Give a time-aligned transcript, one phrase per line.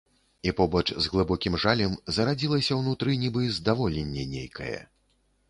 [0.51, 4.77] І побач з глыбокім жалем зарадзілася ўнутры нібы здаволенне нейкае.